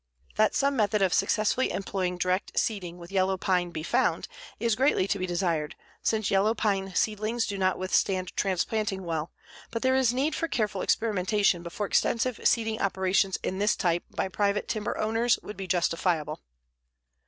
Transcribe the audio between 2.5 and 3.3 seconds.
seeding with